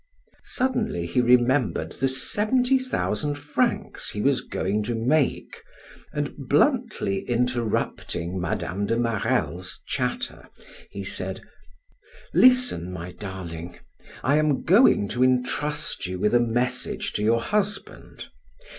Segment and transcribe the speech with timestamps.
[0.43, 5.61] Suddenly he remembered the seventy thousand francs he was going to make,
[6.11, 8.85] and bluntly interrupting Mme.
[8.87, 10.49] de Marelle's chatter,
[10.89, 11.41] he said:
[12.33, 13.77] "Listen, my darling;
[14.23, 18.27] I am going to intrust you with a message to your husband.